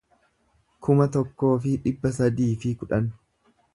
[0.87, 3.11] kuma tokkoo fi dhibba sadii fi kudhan